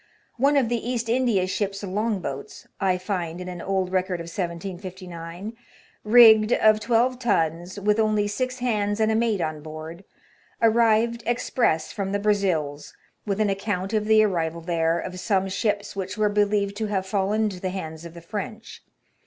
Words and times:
'*One 0.39 0.57
of 0.57 0.67
the 0.67 0.83
East 0.89 1.09
India 1.09 1.45
ship's 1.45 1.83
long 1.83 2.21
boats," 2.21 2.65
I 2.79 2.97
find 2.97 3.39
in 3.39 3.47
an 3.47 3.61
old 3.61 3.91
record 3.91 4.15
of 4.19 4.23
1759,'' 4.23 5.53
rigged, 6.03 6.53
of 6.53 6.79
twelve 6.79 7.19
tons, 7.19 7.79
with 7.79 7.99
only 7.99 8.27
six 8.27 8.57
hands 8.57 8.99
and 8.99 9.11
a 9.11 9.15
mate 9.15 9.41
on 9.41 9.61
board, 9.61 10.03
arrived 10.59 11.21
express 11.27 11.91
from 11.91 12.13
the 12.13 12.19
Brazils 12.19 12.95
with 13.27 13.39
an 13.39 13.51
account 13.51 13.93
of 13.93 14.05
the 14.05 14.23
arrival 14.23 14.61
there 14.61 14.97
*' 14.99 14.99
of 14.99 15.19
some 15.19 15.47
ships 15.47 15.95
which 15.95 16.17
were 16.17 16.29
believed 16.29 16.75
to 16.77 16.87
have 16.87 17.05
fallen 17.05 17.43
into 17.43 17.59
the 17.59 17.69
hands 17.69 18.03
of 18.03 18.15
the 18.15 18.21
French. 18.21 18.81